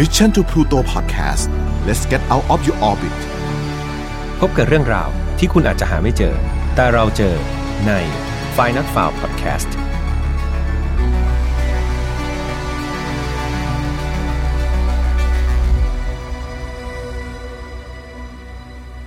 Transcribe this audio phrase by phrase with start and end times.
[0.00, 1.48] Mission to Pluto Podcast
[1.86, 3.18] let's get out of your orbit
[4.40, 6.34] พบกับเรื่องราวที่คุณอาจจะหาไม่เจอ
[6.74, 7.34] แต่เราเจอ
[7.86, 7.92] ใน
[8.56, 9.70] f i n a l f i l e Podcast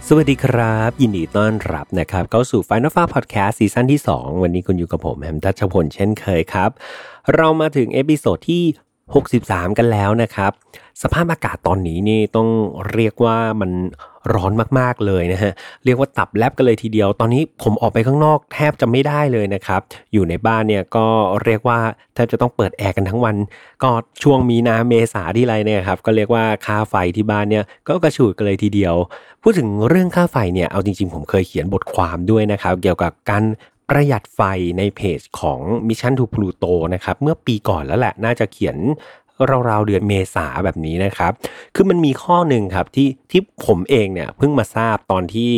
[0.07, 6.69] สวัสดีครับ ยินดีต้อนรับนะครับ เข้าสู่ Final f a r Podcast ซีซั่นที่ 2 วันนี้คุณอยู่กับผมแฮมทัชพลเช่นเคยครับ
[7.36, 8.64] เรามาถึง episode ที่
[9.18, 10.51] 63 กันแล้วนะครับ
[11.04, 12.47] สภาพอากาศตอนนี้นี่ต้อง
[12.93, 13.71] เรียกว่ามัน
[14.33, 15.51] ร้อนมากๆเลยนะฮะ
[15.85, 19.82] เรียกว่าตับแลบกันเลยทีเดียว ตอนนี้ผมออกไปข้างนอกแทบจะไม่ได้เลยนะครับ
[20.13, 21.05] อยู่ในบ้านเนี่ยก็
[21.43, 21.79] เรียกว่า
[22.13, 23.35] แทบจะต้องเปิดแอร์กันทั้งวัน
[23.83, 23.89] ก็
[24.23, 28.96] ช่วงมีนาเมษาทีไรเนี่ยครับก็เรียกว่าค่าไฟที่บ้านเนี่ยก็กระฉูดกันเลยทีเดียว
[29.41, 33.44] พูดถึงเรื่องค่าไฟเนี่ยเอาจริงๆ ผมเคยเขียนบทความด้วยนะครับ เกี่ยวกับการ
[33.89, 34.42] ประหยัดไฟ
[34.78, 38.78] ในเพจของ Mission to Pluto นะครับ เมื่อปีก่อนแล้วแหละ น่าจะเขียน
[39.70, 41.31] ราวๆเดือนเมษาแบบนี้นะครับ
[41.75, 45.50] คือมันมีข้อหนึ่งครับที่ที่ผมเองเนี่ยเพิ่งมาทราบตอนที่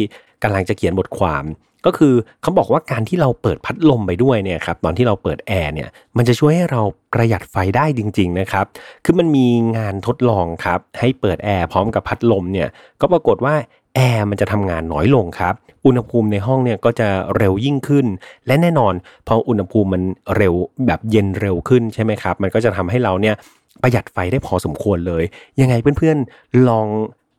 [0.44, 1.46] กำลังจะเขียนบทความ
[1.86, 6.82] ก็คือเขาบอกว่าการที่เราเปิดพัดลมไปด้วยเนี่ยครับตอนที่เราเปิดแอร์เนี่ยมันจะช่วยให้เรา
[7.14, 8.66] ประหยัดไฟได้จริง ๆนะครับ
[9.06, 12.70] คือมันมีงานทดลองครับให้เปิดแอร์พร้อมกับพัดลมเนี่ย
[13.02, 13.56] ก็ปรากฏว่า
[13.96, 18.06] แอร์มันจะทำงานน้อยลงครับ อุณหภูมิในห้องเนี่ยก็จะเร็วยิ่งขึ้น
[18.48, 18.94] และแน่นอน
[19.28, 20.04] พออุณหภูมิมัน
[20.38, 20.54] เร็ว
[20.88, 23.36] แบบเย็นเร็วขึ้นใช่ไหมครับ มันก็จะทำให้เราเนี่ย
[23.82, 25.24] ประหยัดไฟได้พอสมควรเลย
[25.62, 26.88] ยังไงเพื่อนๆลอง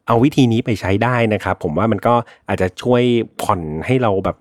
[0.06, 2.14] เอาวิธีนี้ไปใช้ได้นะครับ ผมว่ามันก็
[2.48, 3.02] อาจจะช่วย
[3.42, 4.36] ผ่อนให้เราแบบ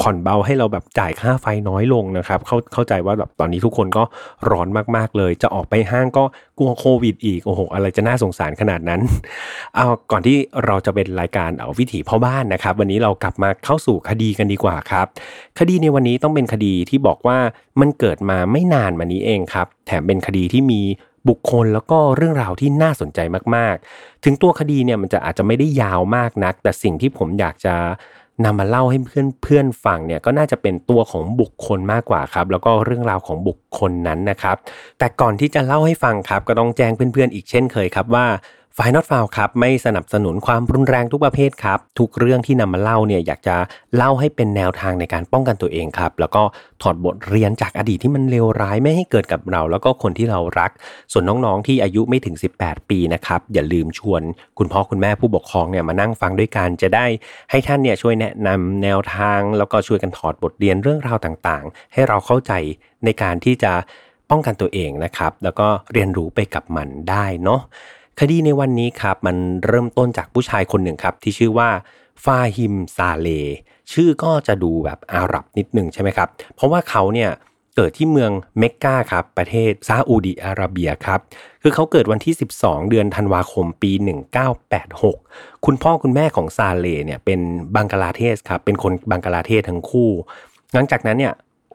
[0.00, 4.02] ผ่อนเบาให้เราแบบจ่ายค่าไฟน้อยลงนะครับ เข้าเข้าใจว่าแบบตอนนี้ทุกคนก็
[4.50, 6.24] ร้อนมากๆเลย จะออกไปห้างก็
[6.58, 9.00] กลัวโควิดอีกโอ้โหอะไรจะน่าสงสารขนาดนั้น
[9.76, 15.06] เอาก่อนที่เราจะเป็นรายการเอาวิถีพ่อบ้านนะครับ วันนี้เรากลับมาเข้าสู่คดีกันดีกว่าครับ
[15.58, 17.38] คดีในวันนี้ต้องเป็นคดีที่บอกว่า
[17.80, 20.80] มันเกิดมาไม่นานมานี้เองครับ แถมเป็นคดีที่มี
[21.28, 23.20] บุคคลแล้วก็เรื่องราวที่น่าสนใจ
[23.56, 27.74] มากๆ ถึงตัวคดีเนี่ยมันจะอาจจะไม่ได้ยาวมากนัก แต่สิ่งที่ผมอยากจะ
[28.44, 34.56] นำมาเล่าให้เพื่อนเพื่อนฟังเนี่ยก็น่าจะเป็นตัวของบุคคลมากกว่าครับ แล้วก็เรื่องราวของบุคคลนั้นนะครับ
[34.98, 38.26] แต่ก่อนที่จะเล่าให้ฟังครับ ก็ต้องแจ้งเพื่อนๆอีกเช่นเคยครับว่า
[38.78, 43.56] ฝ่ายนอตฟาวครับไม่สนับสนุนความรุนแรงทุกประเภทครับ ทุกเรื่องที่นำมาเล่าเนี่ยอยากจะ
[43.96, 46.42] เล่าให้เป็นแนวทางในการป้องกันตัวเองครับ แล้วก็
[46.82, 50.70] ถอดบทเรียนจากอดีตที่มันเลวร้ายไม่ให้เกิดกับเรา แล้วก็คนที่เรารัก
[51.12, 54.22] ส่วนน้องๆที่อายุไม่ถึง 18 ปีนะครับอย่าลืมชวน
[54.58, 57.06] คุณพ่อคุณแม่ผู้ปกครองเนี่ยมานั่งฟังด้วยกันจะได้
[57.50, 62.52] ให้ท่านเนี่ยช่วยแนะนำแนวทาง แล้วก็ช่วยกันถอดบทเรียนเรื่องราวต่างๆ ให้เราเข้าใจ
[63.04, 63.72] ในการที่จะ
[64.30, 67.60] ป้องกันตัวเองนะครับ แล้วก็เรียนรู้ไปกับมันได้เนาะ
[68.20, 69.36] คดีในวันนี้ครับมัน
[69.66, 71.70] เริ่มต้นจากผู้ชายคนหนึ่งครับ ที่ชื่อว่า
[72.24, 73.28] ฟาฮิมซาเล
[73.92, 77.30] ชื่อก็จะดูแบบอาหรับนิดหนึ่งใช่ไหมครับ เพราะว่าเขาเนี่ย
[77.76, 81.20] เกิดที่เมืองเมกกาครับ ประเทศซาอุดีอาระเบียครับ
[81.62, 83.92] คือเขาเกิดวันที่ 12 เดือนธันวาคมปี
[84.78, 87.40] 1986 คุณพ่อคุณแม่ของซาเลเนี่ยเป็น
[87.76, 90.10] บังกลาเทศครับ เป็นคนบังกลาเทศทั้งคู่
[90.74, 91.34] หลังจากนั้นเนี่ย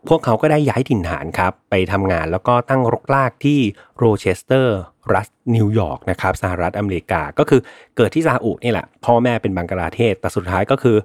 [0.10, 3.60] พวกเขาก็ได้ย้ายถิ่นฐานครับ ไปทำงานแล้วก็ตั้งรกรากที่
[3.98, 4.78] โรเชสเตอร์
[5.14, 7.62] รัฐนิวยอร์กนะครับสหรัฐอเมริกาก็คือ
[7.98, 10.98] เกิดที่ซาอุนี่แหละ พ่อแม่เป็นบังกลาเทศแต่สุดท้ายก็คือ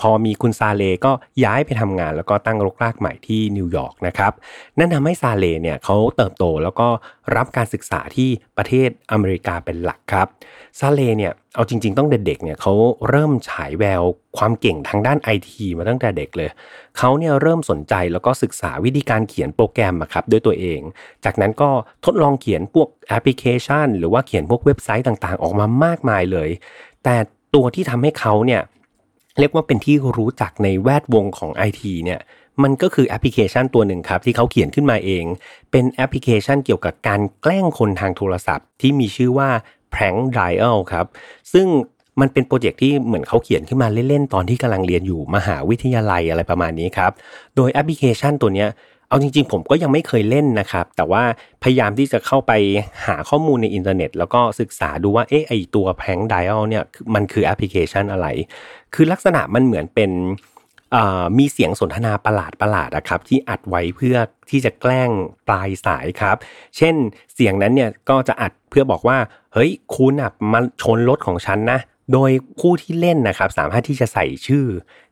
[0.00, 1.12] พอมีคุณซาเลก็
[1.44, 4.32] ย้ายไปทำงานแล้วก็ตั้งรกรากใหม่ที่นิวยอร์กนะครับ
[4.78, 6.88] นั่นทำให้ซาเลเนี่ยเขาเติบโตแล้วก็
[7.36, 10.26] รับการศึกษาที่ประเทศอเมริกาเป็นหลักครับ
[10.78, 12.72] ซาเลเนี่ยเอาจริง ๆ ตอนเด็กๆเนี่ยเขา
[13.08, 14.02] เริ่มฉายแวว
[14.38, 16.50] ความเก่งทางด้านไอทีมาตั้งแต่เด็กเลย
[16.98, 20.80] เขาเนี่ยเริ่มสนใจแล้วก็ศึกษาวิธีการเขียนโปรแกรมครับด้วยตัวเอง
[21.24, 21.70] จากนั้นก็
[22.04, 26.48] ทดลองเขียนพวกแอปพลิเคชัน หรือว่าเขียนพวกเว็บไซต์ต่างๆ ออกมามากมายเลย
[27.04, 27.16] แต่
[27.54, 28.62] ตัวที่ทำให้เขาเนี่ย
[29.38, 32.20] เรียกว่าเป็นที่รู้จักในแวดวงของไอทีเนี่ย
[32.62, 35.24] มันก็คือแอปพลิเคชันตัวหนึ่งครับที่เขาเขียนขึ้นมาเอง
[35.70, 39.50] เป็นแอปพลิเคชันเกี่ยวกับการแกล้งคนทางโทรศัพท์ ที่มีชื่อว่า
[39.92, 41.06] Prank Dial ครับ
[41.52, 41.66] ซึ่ง
[42.20, 47.12] มันเป็นโปรเจกต์ที่เหมือนเขาเขียนขึ้นมาเล่น ๆ ตอนที่กำลังเรียนอยู่มหาวิทยาลัยอะไรประมาณนี้ครับ
[47.56, 48.66] โดยแอปพลิเคชันตัวนี้
[49.08, 51.22] เอาจริง ๆ ผมก็ยังไม่เคยเล่นนะครับ แต่ว่า
[51.62, 52.52] พยายามที่จะเข้าไป
[53.06, 56.84] หาข้อมูลในอินเทอร์เน็ต แล้วก็ศึกษาดูว่าเอ๊ะไอตัว Prank Dial เนี่ย
[57.14, 58.26] มันคือแอปพลิเคชันอะไร
[58.94, 60.10] คือลักษณะมันเหมือนเป็น
[61.38, 64.16] มีเสียงสนทนาประหลาดประหลาดนะครับที่อัดไว้เพื่อ
[64.50, 65.10] ที่จะแกล้ง
[65.48, 66.36] ปลายสายครับ
[66.76, 66.94] เช่น
[67.34, 69.18] เสียงนั้นเนี่ยก็จะอัดเพื่อบอกว่า
[69.54, 71.80] เฮ้ยคุณอะมาชนรถของฉันนะ
[72.12, 74.64] โดยผู้ที่เล่นนะครับ สามารถที่จะใส่ชื่อ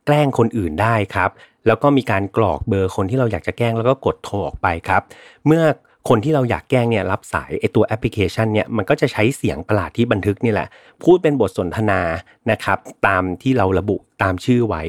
[0.07, 1.31] แกล้งคนอื่นได้ครับ
[1.67, 5.03] แล้วก็มีการกรอกเบอร์คนที่เราอยากจะแกล้งแล้วก็กดโทรออกไปครับ
[5.47, 5.65] เมื่อ
[6.09, 10.69] คนที่เราอยากแกล้งเนี่ยรับสายไอตัวแอปพลิเคชันเนี่ยมันก็จะใช้เสียงประหลาดที่บันทึกนี่แหละ
[11.03, 12.01] พูดเป็นบทสนทนา
[12.51, 14.83] นะครับตามที่เราระบุตามชื่อไว้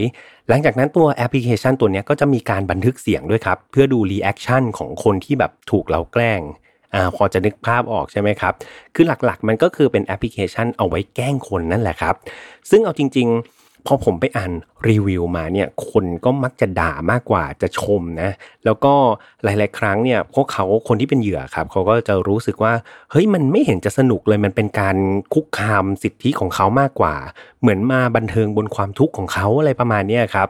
[0.50, 6.42] หลังจากนั้นตัวแอปพลิเคชันตัวนี้ก็จะมีการบันทึกเสียงด้วยครับ เพื่อดู reaction ของคนที่แบบถูกเราแกล้ง
[6.96, 8.54] อ่าพอจะนึกภาพออกใช่ไหมครับ
[8.96, 12.16] คือหลักๆมันก็คือเป็นแอปพลิเคชันเอาไว้แกล้งคนนั่นแหละครับ
[12.70, 13.57] ซึ่งเอาจริง ๆ
[13.88, 14.52] พอผมไปอ่าน
[14.90, 18.32] รีวิวมาเนี่ยคนก็มักจะด่ามากกว่าจะชมนะ
[18.66, 18.94] แล้วก็
[19.44, 22.74] หลาย ๆ ครั้งเนี่ยพวกเขาคนที่เป็นเหยื่อครับเขาก็จะรู้สึกว่า
[23.12, 24.98] เฮ้ยมันไม่เห็นจะสนุกเลยมันเป็นการ
[25.34, 27.16] คุกคามสิทธิของเขามากกว่า
[27.62, 30.50] เหมือนมาบันเทิงบนความทุกข์ของเขาอะไรประมาณนี้ครับ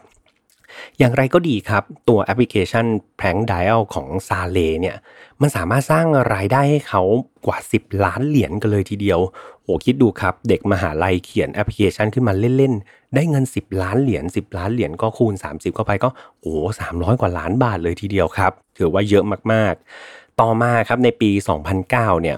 [0.99, 2.85] อย่างไรก็ดีครับ ตัวแอปพลิเคชัน
[3.17, 4.97] แพงไดอ l ของซาเลเนี่ย
[5.41, 7.01] มันสามารถสร้างรายได้ให้เขา
[7.45, 9.19] กว่า 10 ล้านเหรียญกันเลยทีเดียว
[9.63, 16.09] โอ้คิดดูครับ เด็กมหาลัยเขียนแอปพลิเคชันขึ้นมาเล่น ๆ ได้เงิน 10 ล้านเหรียญ10 ล้านเหรียญก็คูณ 30 เข้าไปก็
[16.41, 19.23] โอ้สามร้อยกว่าล้านบาทเลยทีเดียวครับ ถือว่าเยอะ
[19.53, 21.29] มากๆ ต่อมาครับในปี
[21.77, 22.37] 2009 เนี่ย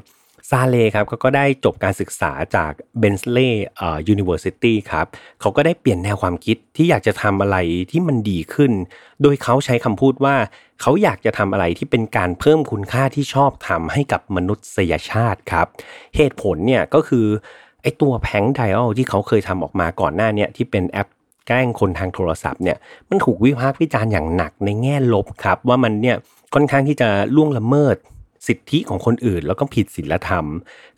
[0.49, 5.05] ซาเลครับเขาก็ได้จบการศึกษาจากเบนส์เล่เอ่อ University ครับ
[5.41, 7.57] เขาก็ได้เปลี่ยนแนวความคิดที่อยากจะทำอะไร
[7.91, 8.71] ที่มันดีขึ้น
[9.21, 10.35] โดยเขาใช้คำพูดว่า
[10.81, 15.67] เขาอยากจะทำอะไรที่เป็นการเพิ่มคุณค่าที่ชอบธรรมให้กับมนุษยชาติครับ
[16.15, 17.25] เหตุผลเนี่ยก็คือ
[17.81, 21.07] ไอตัว PrankDial ที่เขาเคยทำออกมาก่อนหน้าเนี่ยที่เป็นแอป
[21.47, 22.77] แกล้งคนทางโทรศัพท์เนี่ย
[23.09, 26.17] มันถูกวิพากษ์วิจารณ์อย่างหนักในแง่ลบครับ ว่ามันเนี่ย
[26.53, 27.95] ค่อนข้างที่จะล่วงละเมิด
[28.47, 30.45] สิทธิของคนอื่น แล้วก็ผิดศีลธรรม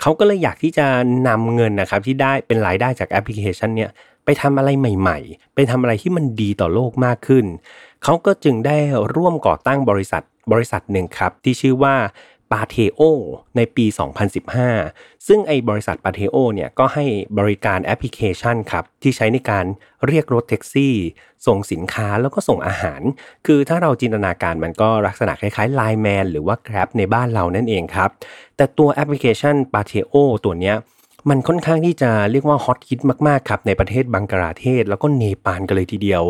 [0.01, 0.87] เขาก็เลยอยากที่จะ
[1.27, 3.91] นำเงินนะครับที่ได้เป็นรายได้จากแอปพลิเคชันเนี่ย
[4.25, 7.45] ไปทำอะไรใหม่ ๆ ไปทำอะไรที่มันดีต่อโลกมากขึ้น
[8.03, 8.77] เขาก็จึงได้
[9.15, 10.23] ร่วมก่อตั้งบริษัท
[10.53, 11.95] บริษัทหนึ่งครับ ที่ชื่อว่า
[12.51, 13.01] ปาเทโอ
[13.55, 13.85] ในปี
[14.55, 17.05] 2015 ซึ่งไอ้บริษัทปาเทโอเนี่ยก็ให้
[17.39, 19.65] บริการแอปพลิเคชันครับ ที่ใช้ในการ
[20.07, 20.95] เรียกรถแท็กซี่
[21.47, 23.01] ส่งสินค้าแล้วก็ส่งอาหาร
[23.45, 28.09] คือถ้าเราจินตนาการมันก็ลักษณะคล้ายๆ Line Man หรือว่า Grab ในบ้านเรานั่นเองครับ
[28.57, 30.13] แต่ตัวแอปพลิเคชันปาเทโอ
[30.45, 30.77] ตัวเนี้ย
[31.29, 36.23] มันค่อนข้างที่จะเรียกว่าฮอตฮิตมาก ๆ ครับ ในประเทศบังกลาเทศ แล้วก็เนปาลกันเลยทีเดียว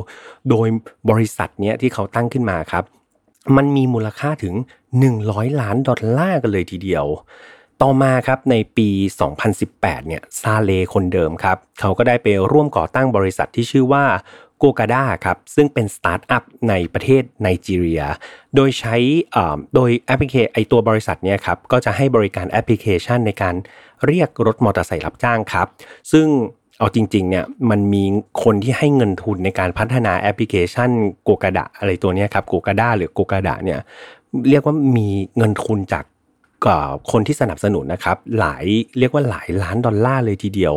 [0.50, 0.67] โดย
[1.09, 2.83] บริษัทเนี้ยที่เขาตั้งขึ้นมาครับ
[3.57, 4.53] มันมีมูลค่าถึง
[4.99, 7.05] 100 ล้านดอลลาร์กันเลยทีเดียว
[7.81, 8.89] ต่อมาครับในปี
[9.47, 14.05] 2018 เนี่ยซาเลคนเดิมครับ เขาก็ได้ไปร่วมก่อตั้งบริษัทที่ชื่อว่า
[14.57, 18.03] Gokada ครับ ซึ่งเป็นสตาร์ทอัพในประเทศไนจีเรีย
[18.55, 18.95] โดยใช้
[19.75, 23.55] โดยแอปพลิเคไอตัวบริษัทเนี่ยครับ ก็จะให้บริการแอปพลิเคชันในการ
[24.05, 25.67] เรียกรถมอเตอร์ไซค์รับจ้างครับ
[26.11, 26.27] ซึ่ง
[26.77, 28.03] เอาจริงๆเนี่ยมันมี
[28.43, 30.89] คนที่ให้เงินทุนในการพัฒนาแอปพลิเคชัน
[31.23, 33.79] Gokada อะไรตัวนี้ครับ Gokada หรือ Gokada เนี่ย
[34.49, 35.07] เรียกว่ามี
[35.37, 36.05] เงินทุนจาก
[37.11, 38.65] คนที่สนับสนุนนะครับ หลาย
[38.99, 40.75] เรียกว่าหลายล้านดอลลาร์เลยทีเดียว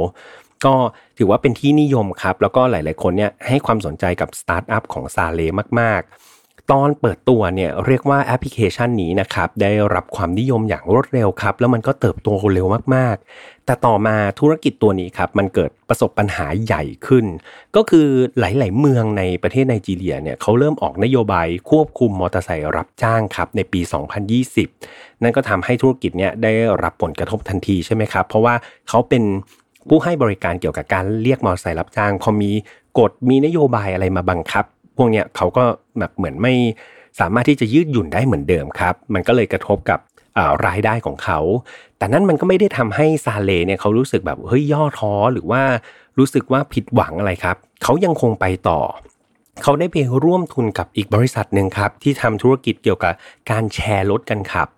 [0.65, 0.75] ก็
[1.19, 5.41] ถือว่าเป็นที่นิยมครับ แล้วก็หลาย ๆ คนเนี่ยให้ความสนใจกับสตาร์ทอัพของซาเล
[5.81, 6.34] มาก ๆ
[6.73, 17.25] ตอนเปิดตัวเนี่ยเรียกว่าแอปพลิเคชันนี้นะครับได้รับความนิยมอย่างรวดเร็วครับ แล้วมันก็เติบโตเร็วมากๆ แต่ต่อมาธุรกิจตัวนี้ครับมันเกิดประสบปัญหาใหญ่ขึ้น
[17.77, 18.09] ก็คือ
[18.39, 23.81] หลาย ๆ เมืองในประเทศไนจีเรียเนี่ยเขาเริ่มออกนโยบายควบคุมมอเตอร์ไซค์รับจ้างครับในปี
[24.53, 26.53] 2020 นั่นก็ทำให้ธุรกิจเนี่ยได้
[26.83, 28.55] รับผลกระทบทันทีใช่ไหมครับ เพราะว่า
[28.89, 29.23] เขาเป็น
[29.89, 32.51] ผู้ให้บริการเกี่ยวกับการเรียกมอเตอร์ไซค์รับจ้างพอมี
[32.99, 34.65] กฎมีนโยบายอะไรมาบังคับ
[34.97, 35.65] พวกเนี้ยเขาก็
[35.99, 36.55] แบบเหมือนไม่
[37.21, 40.01] สามารถที่จะยืดหยุ่นได้เหมือนเดิมครับ มันก็เลยกระทบกับ
[40.67, 41.39] รายได้ของเขา
[41.99, 45.63] แต่นั้นมันก็ไม่ได้ทำให้ซาเลเนี่ยเขารู้สึกแบบเฮ้ยย่อท้อหรือว่า
[46.19, 48.81] รู้สึกว่าผิดหวังอะไรครับ เขายังคงไปต่อ
[49.63, 53.15] เขาได้ไปร่วมทุนกับอีกบริษัทหนึ่งครับ ที่ทำธุรกิจเกี่ยวกับ
[53.51, 54.69] การแชร์รถกันขับ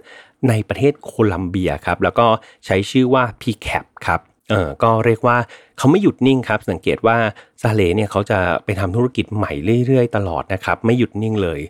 [0.48, 2.26] ในประเทศโคลัมเบียครับ แล้วก็
[2.66, 5.36] ใช้ชื่อว่า Picap ครับ เออก็เรียกว่า
[5.78, 7.16] เขาไม่หยุดนิ่งครับ สังเกตว่า
[7.62, 9.52] ซาเลเนี่ยเขาจะไปทำธุรกิจใหม่
[9.86, 11.60] เรื่อยๆ ตลอดนะครับไม่หยุดนิ่งเลย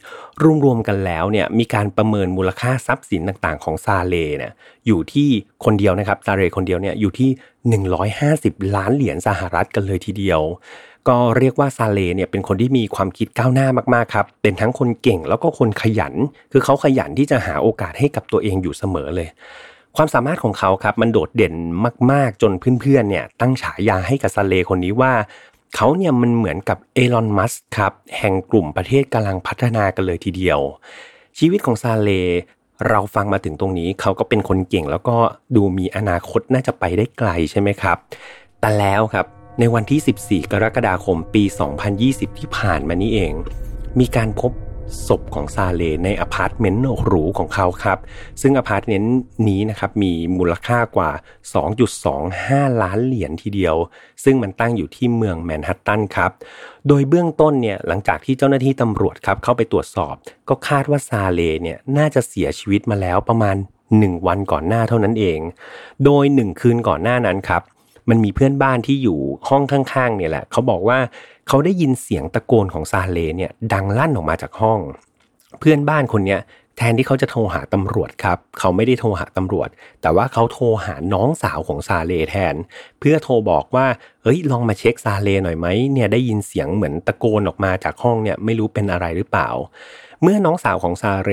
[0.65, 4.53] รวมๆกันแล้วเนี่ยมีการประเมินมูลค่าทรัพย์สินต่างๆ ของซาเลเนี่ย
[4.87, 5.29] อยู่ที่
[5.65, 7.31] คนเดียวนะครับซาเลคนเดียวเนี่ยอยู่ที่
[8.23, 10.41] 150 ล้านเหรียญสหรัฐกันเลยทีเดียว
[11.09, 16.15] ก็เรียกว่าซาเลเนี่ยเป็นคนที่มีความคิดก้าวหน้ามากๆครับเป็นทั้งคนเก่งแล้วก็คนขยัน
[16.53, 19.29] คือเขาขยันที่จะหาโอกาสให้กับตัวเองอยู่เสมอเลย
[19.97, 21.55] ความสามารถของเขาครับมันโดดเด่น
[22.13, 25.13] มาก ๆ จนเพื่อนๆเนี่ยตั้งฉายาให้กับซาเลคนนี้ว่า
[25.75, 30.61] เขาเนี่ยมันเหมือนกับเอลอนมัสครับแห่งกลุ่มประเทศกำลังพัฒนากันเลยทีเดียว
[31.39, 32.11] ชีวิตของซาเล
[32.89, 35.17] เราฟังมาถึงตรงนี้เขาก็เป็นคนเก่งแล้วก็
[35.57, 37.97] ดูมีอนาคตน่าจะไปได้ไกลใช่ไหมครับ
[38.61, 39.27] แต่แล้วครับ
[39.61, 41.43] ในวันที่ 14 กรกฎาคมปี
[41.91, 43.33] 2020 ที่ผ่านมานี้เอง
[44.01, 44.53] มีการพบ
[45.07, 47.99] ศพของซาเลในอพาร์ตเมนต์หรูของเขาครับ
[48.41, 49.17] ซึ่งอพาร์ตเมนต์
[49.49, 51.11] นี้นะครับมีมูลค่ากว่า
[51.97, 53.77] 2.25 ล้านเหรียญทีเดียว
[54.25, 56.31] ซึ่งมันตั้งอยู่ที่เมืองแมนฮัตตันครับ
[56.89, 60.15] โดยเบื้องต้นเนี่ยหลังจากที่เจ้าหน้าที่ตำรวจครับเข้าไปตรวจสอบ
[60.49, 63.57] ก็คาดว่าซาเลเนี่ยน่าจะเสียชีวิตมาแล้วประมาณ
[63.93, 65.41] 1 วันก่อนหน้าเท่านั้นเอง
[66.05, 67.63] โดย 1 คืนก่อนหน้านั้นครับ
[68.09, 70.99] มันมีเพื่อนบ้านที่อยู่ห้องข้างๆเนี่ยแหละเขาบอกว่า
[71.49, 74.81] เขาได้ยินเสียงตะโกนของซาเลเนี่ยดังลั่นออกมาจากห้อง
[75.61, 76.41] เพื่อนบ้านคนเนี้ย
[76.79, 79.69] แทนที่เขาจะโทรหาตำรวจครับ เขาไม่ได้โทรหาตำรวจ
[80.03, 82.55] แต่ว่าเขาโทรหาน้องสาวของซาเลแทน
[83.01, 83.87] เพื่อโทรบอกว่า
[84.23, 89.49] เฮ้ยลองมาเช็คซาเลหน่อยไหมเนี่ยได้ยินเสียงเหมือนตะโกนออกมาจากห้องเนี่ยไม่รู้เป็นอะไรหรือเปล่า
[90.23, 91.31] เมื่อน้องสาวของซาเร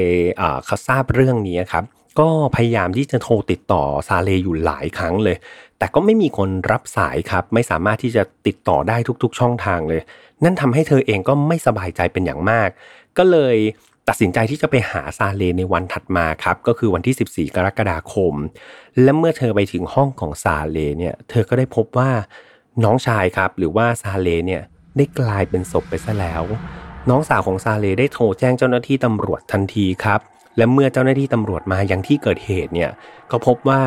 [0.66, 1.84] เขาทราบเรื่องนี้ครับ
[2.20, 5.38] ก็พยายามที่จะโทรติดต่อซาเลอยู่หลายครั้งเลย
[5.84, 10.02] แต่ก็ไม่มีคนรับสายครับ ไม่สามารถที่จะติดต่อได้ทุกๆ ช่องทางเลย
[10.44, 12.70] นั่นทำให้เธอเองก็ไม่สบายใจเป็นอย่างมาก
[13.18, 13.58] ก็เลย
[14.08, 18.34] ตัดสินใจที่จะไปหาซาเลในวันถัดมาครับ ก็คือวันที่ 14 กรกฎาคม
[19.02, 22.12] และเมื่อเธอไปถึงห้องของซาเลเนี่ย เธอก็ได้พบว่า
[22.84, 24.62] น้องชายครับ หรือว่าซาเลเนี่ย
[24.98, 26.44] ได้กลายเป็นศพไปซะแล้ว
[27.10, 30.20] น้องสาวของซาเลได้โทรแจ้งเจ้าหน้าที่ตำรวจทันทีครับ
[30.58, 32.92] และเมื่อเจ้าหน้าที่ตำรวจมายังที่เกิดเหตุเนี่ย
[33.32, 33.82] ก็พบว่า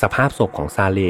[0.00, 1.00] สภาพศพของซาเล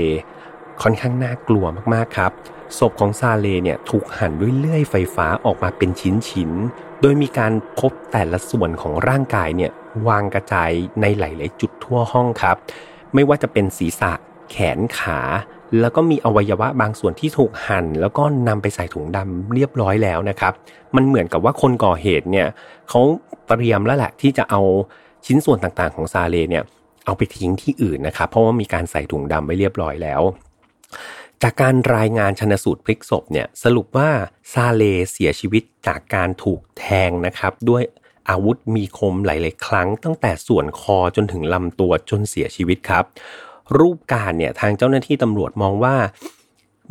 [0.82, 1.64] ค่อนข้างน่ากลัว
[1.94, 2.32] มากๆครับ
[2.78, 9.70] ศพของซาเลเนี่ยถูกหั่นด้วยเลื่อยไฟฟ้าออกมาเป็นชิ้นๆ โดยมีการพบแต่ละส่วนของร่างกายเนี่ย
[10.08, 12.56] วางกระจายในหลายๆจุดทั่วห้องครับ
[13.14, 14.12] ไม่ว่าจะเป็นศีรษะ
[14.50, 15.20] แขนขา
[15.80, 20.52] แล้วก็มีอวัยวะบางส่วนที่ถูกหั่น แล้วก็นำไปใส่ถุงดำเรียบร้อยแล้วนะครับ
[20.96, 22.46] มันเหมือนกับว่าคนก่อเหตุเนี่ย
[22.88, 23.00] เขา
[23.48, 24.60] เตรียมแล้วแหละที่จะเอา
[25.26, 26.64] ชิ้นส่วนต่างๆของซาเลเนี่ย
[27.06, 30.22] เอาไปทิ้งที่อื่นนะครับ เพราะว่ามีการใส่ถุงดำไว้เรียบร้อยแล้ว
[31.42, 34.10] จากการรายงานชนสูตรพลิกศพเนี่ยสรุปว่า
[34.52, 34.82] ซาเล
[35.12, 37.82] เสียชีวิตจากการถูกแทงนะครับ ด้วย
[38.30, 43.04] อาวุธมีคมหลาย ๆ ครั้ง ตั้งแต่ส่วนคอจนถึงลำตัวจนเสียชีวิตครับ
[43.78, 45.96] รูปการเนี่ยทางเจ้าหน้าที่ตำรวจมองว่า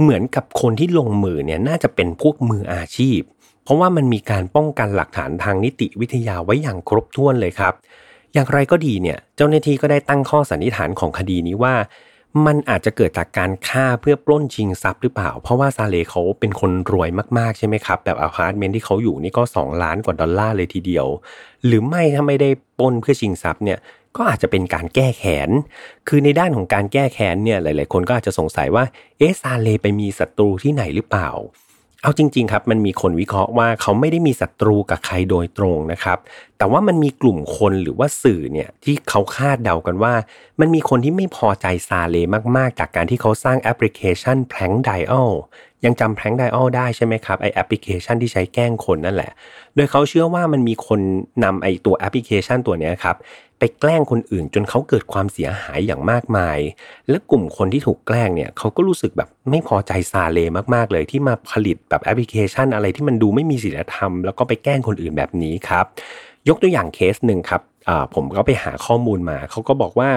[0.02, 3.20] เหมือนกับคนที่ลงมือเนี่ยน่าจะเป็นพวกมืออาชีพ
[3.64, 7.74] เพราะว่ามันมีการป้องกันหลักฐานทางนิติวิทยาไว้อย่างครบถ้วนเลยครับ
[8.36, 11.76] อย่างไรก็ดีเนี่ยเจ้าหน้าที่ก็ได้ตั้งข้อสันนิษฐานของคดีนี้ว่า
[12.46, 21.06] มันอาจจะเกิดจากการฆ่าเพื่อปล้นชิงทรัพย์หรือเปล่า เพราะว่าซาเลเขาเป็นคนรวยมากๆใช่ไหมครับ แบบอพาร์ตเมนต์ที่เขาอยู่นี่ก็ 2 ล้านกว่าดอลลาร์เลยทีเดียว
[21.66, 22.50] หรือไม่ถ้าไม่ได้
[22.80, 23.80] ปล้นเพื่อชิงทรัพย์เนี่ย
[24.16, 25.50] ก็อาจจะเป็นการแก้แค้น
[26.08, 28.84] คือในด้านของการแก้แค้นเนี่ยหลาย ๆ คนก็อาจจะสงสัยว่า
[29.18, 31.30] เอซาเลไปมีศัตรูที่ไหนหรือเปล่า
[32.04, 36.18] เอาจริง ๆ ครับ มันมีคนวิเคราะห์ว่าเขาไม่ได้มีศัตรูกับใครโดยตรงนะครับ
[36.58, 40.14] แต่ว่ามันมีกลุ่มคนหรือว่าสื่อเนี่ยที่เขาคาดเดากันว่า
[40.60, 42.18] มันมีคนที่ไม่พอใจซาเล
[42.58, 45.32] มากๆ จากการที่เขาสร้างแอปพลิเคชัน PrankDial
[45.86, 49.32] ยังจำ PrankDial ได้ใช่ไหมครับไอแอปพลิเคชันที่ใช้แกล้งคนนั่นแหละ
[49.76, 51.00] โดยเขาเชื่อว่ามันมีคน
[51.44, 53.16] นำไอตัวแอปพลิเคชันตัวนี้ครับ
[53.60, 56.60] ไปแกล้งคนอื่นจนเขาเกิดความเสียหายอย่างมากมาย
[57.10, 60.40] และกลุ่มคนที่ถูกแกล้งเนี่ยเขาก็รู้สึกแบบไม่พอใจซาเล
[60.74, 65.86] มากๆเลย ที่มาผลิตแบบแอปพลิเคชันอะไรที่มันดูไม่มีศีลธรรมแล้วก็ไปแกล้งคนอื่นแบบนี้ครับ
[66.50, 67.62] ยกตัวอย่างเคสหนึ่งครับ
[68.16, 70.10] ผมก็ไปหาข้อมูลมา เขาก็บอกว่า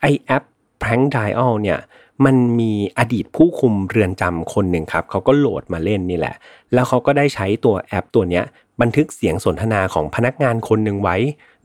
[0.00, 0.42] ไอแอป
[0.82, 1.78] Prank Dial เนี่ย
[2.24, 6.34] มันมีอดีตผู้คุมเรือนจำคนหนึ่งครับเขาก็โหลดมาเล่นนี่แหละ
[6.72, 8.44] แล้วเขาก็ได้ใช้ตัวแอปตัวเนี้ย
[8.80, 11.16] บันทึกเสียงสนทนาของพนักงานคนหนึ่งไว้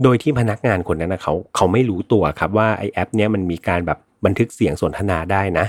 [0.04, 5.66] โดยที่พนักงานคนนั้นนะเขาเขาไม่รู้ตัวครับว่าไอแอปเนี้ยมันมีการแบบบันทึกเสียงสนทนาได้นะ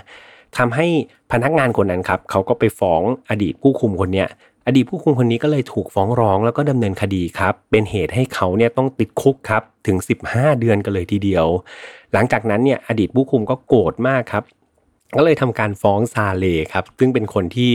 [0.56, 0.86] ทำให้
[1.32, 4.28] พนักงานคนนั้นครับเขาก็ไปฟ้องอดีตผู้คุมคนเนี้ย
[4.66, 9.96] อดีตผู้คุมคนนี้ก็เลยถูกฟ้องร้องแล้วก็ดำเนินคดีครับ เป็นเหตุให้เขาเนี่ยต้องติดคุกครับถึง
[10.28, 11.46] 15 เดือนกันเลยทีเดียว
[12.12, 14.44] หลังจากนั้นเนี่ยอดีตผู้คุมก็โกรธมากครับ
[15.16, 17.70] ก็เลยทำการฟ้องซาเลครับ ซึ่งเป็นคนที่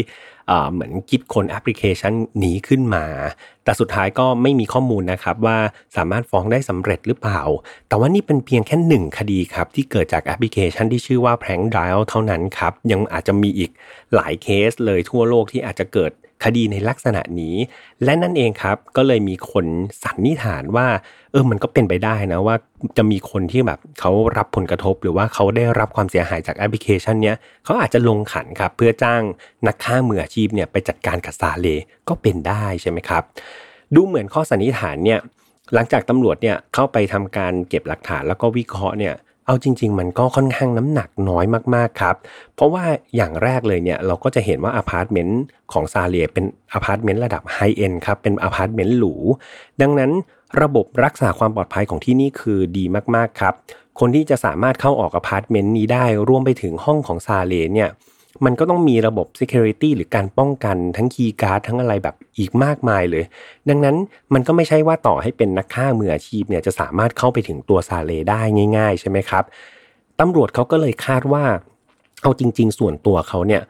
[0.72, 2.14] เหมือนคิดคนแอปพลิเคชัน
[2.44, 3.06] นี้ขึ้นมา
[3.64, 5.58] แต่สุดท้ายก็ไม่มีข้อมูลนะครับว่า
[5.96, 7.42] สามารถฟ้องได้สำเร็จหรือเปล่า
[7.88, 13.72] แต่ว่านี่เป็นเพียงแค่หนึ่งคดีครับ ที่เกิดจากแอปพลิเคชันที่ชื่อว่า Prank Dial เท่านั้นครับ ยังอาจจะมีอีก
[14.16, 16.12] หลายเคสเลยทั่วโลกที่อาจจะเกิด
[16.44, 17.56] คดีในลักษณะนี้
[18.04, 19.66] และนั่นเองครับก็เลยมีคน
[20.04, 20.88] สันนิษฐานว่า
[21.32, 22.56] เออมันก็เป็นไปได้นะว่า
[22.98, 27.36] จะมีคนที่แบบเขารับผลกระทบ หรือว่าเขาได้รับความเสียหายจากแอปพลิเคชันเนี้ย
[27.66, 29.22] เขาอาจจะลงขันครับเพื่อจ้าง
[29.68, 31.68] นักฆ่ามืออาชีพเนี่ยไปจัดการกับซาเล
[32.08, 33.24] ก็เป็นได้ใช่ไหมครับ
[33.96, 35.20] ดูเหมือนข้อสันนิษฐานเนี่ย
[35.74, 39.14] หลังจากตำรวจเนี่ยเข้าไปทำการเก็บหลักฐานแล้วก็วิเคราะห์เนี่ย
[39.46, 41.46] เอาจริง ๆ มันก็ค่อนข้างน้ำหนักน้อย
[41.76, 42.16] มากๆครับ
[42.56, 42.84] เพราะว่า
[43.16, 45.42] อย่างแรกเลยเนี่ยเราก็จะเห็นว่าอพาร์ตเมนต์
[45.74, 49.14] ของซาเลเนี่ยเป็นอพาร์ตเมนต์ระดับ high-end ครับ เป็นอพาร์ตเมนต์หรู
[49.82, 50.12] ดังนั้น
[50.62, 52.86] ระบบรักษาความปลอดภัยของที่นี่คือดี
[53.16, 53.54] มากๆครับ
[54.00, 57.90] คนที่จะสามารถเข้าออกอพาร์ตเมนต์นี้ได้รวมไปถึงห้องของซาเลเนี่ย
[58.46, 63.24] มันก็ต้องมีระบบ Security หรือการป้องกันทั้งคีย์การ์ดทั้งอะไรแบบอีกมากมายเลย
[63.70, 63.96] ดังนั้น
[64.34, 68.42] มันก็ไม่ใช่ว่าต่อให้เป็นนักฆ่ามืออาชีพเนี่ยจะสามารถเข้าไปถึงตัวซาเลได้
[68.78, 69.44] ง่าย ๆ ใช่ไหมครับ
[70.20, 71.46] ตำรวจเขาก็เลยคาดว่า
[72.22, 73.62] เอาจริง ๆ ส่วนตัวเขาเนี่ย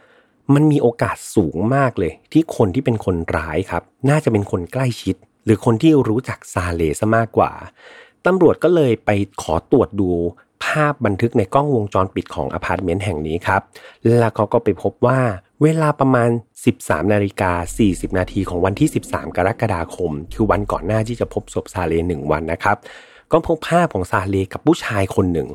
[0.54, 5.16] มันมีโอกาสสูงมากเลย ที่คนที่เป็นคนร้ายครับ น่าจะเป็นคนใกล้ชิด
[5.46, 7.52] หรือคนที่รู้จักซาเลซะมากกว่า
[8.26, 9.10] ตำรวจก็เลยไป
[9.42, 10.12] ขอตรวจดู
[10.64, 13.62] ภาพบันทึกในกล้องวงจรปิดของอพาร์ตเมนต์แห่งนี้ครับ
[14.20, 15.20] แล้วเขาก็ไปพบว่า
[15.64, 16.30] เวลาประมาณ
[16.70, 17.52] 13 นาฬิกา
[17.86, 22.78] 40 นาทีของวันที่ 13 กรกฎาคม คือวันก่อนหน้าที่จะพบศพซาเลหนึ่งวันนะครับ
[23.32, 25.48] ก็พบภาพของซาเลกับผู้ชายคนหนึ่ง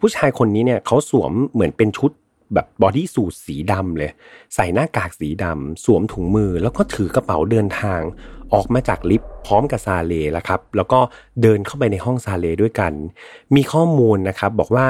[0.00, 2.10] ผู้ชายคนนี้เนี่ยเขาสวมเหมือนเป็นชุด
[2.54, 4.10] แบบ bodysuit สีดำเลย
[4.54, 8.00] ใส่หน้ากากสีดำสวมถุงมือ แล้วก็ถือกระเป๋าเดินทาง
[8.54, 11.00] ออกมาจากลิฟต์พร้อมกับซาเลแล้วครับ แล้วก็
[11.42, 12.92] เดินเข้าไปในห้องซาเลด้วยกัน
[13.54, 14.86] มีข้อมูลนะครับบอกว่า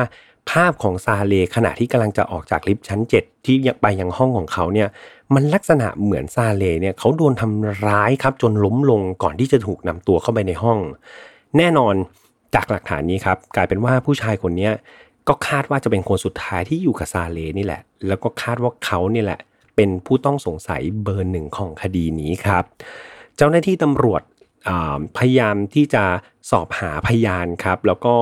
[0.50, 4.88] ภาพของซาเลขณะที่กำลังจะออกจากลิฟต์ชั้น 7 ที่ไปยังห้องของเขาเนี่ย
[5.34, 10.78] มันลักษณะเหมือนซาเลเนี่ยเขาโดนทำร้ายครับจนล้มลงก่อนที่จะถูกนำตัวเข้าไปในห้อง
[11.56, 11.94] แน่นอน
[12.54, 14.70] จากหลักฐานนี้ครับกลายเป็นว่าผู้ชายคนนี้
[15.30, 19.40] ก็คาดว่าจะเป็นคนสุดท้ายที่อยู่กับซาเลนี่แหละ แล้วก็คาดว่าเขานี่แหละ
[19.76, 22.64] เป็นผู้ต้องสงสัยเบอร์หนึ่งของคดีนี้ครับ
[23.36, 24.22] เจ้าหน้าที่ตำรวจ
[25.16, 26.04] พยายามที่จะ
[26.50, 28.14] สอบหาพยานครับ แล้วก็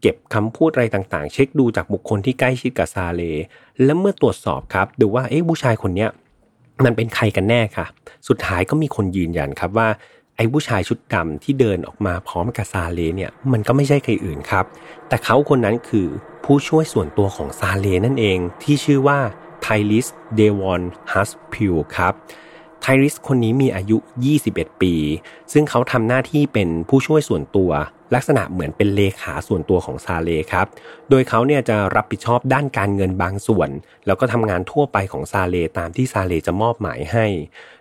[0.00, 3.22] เก็บคำพูดอะไรต่างๆ เช็คดูจากบุคคลที่ใกล้ชิดกับซาเล
[3.84, 6.10] และเมื่อตรวจสอบครับดูว่าเอ๊ะผู้ชายคนเนี้ย
[6.84, 7.86] มันเป็นใครกันแน่ค่ะ
[8.28, 9.88] สุดท้ายก็มีคนยืนยันครับว่า
[10.42, 14.64] อ้อผู้ชายชุดดำที่เดินออกมาพร้อมกับซาเลเนี่ยมันก็ไม่ใช่ใครอื่นครับ
[15.08, 16.06] แต่เขาคนนั้นคือ
[16.44, 19.18] ผู้ช่วยส่วนตัวของซาเลนั่นเองที่ชื่อว่า
[19.62, 20.82] Tyrese Devon
[21.12, 22.14] Haspil ครับ
[22.82, 23.98] ไทริสคนนี้มีอายุ
[24.38, 24.94] 21 ปี
[25.52, 27.70] ซึ่งเขาทำหน้าที่เป็นผู้ช่วยส่วนตัว
[28.14, 30.66] ลักษณะเหมือนเป็นเลขาส่วนตัวของซาเลครับ
[31.10, 33.70] โดยเขาเนี่ยจะรับผิดชอบด้านการเงินบางส่วน
[34.06, 37.26] แล้วก็ทำงานทั่วไปของซาเลตามที่ซาเลจะมอบหมายให้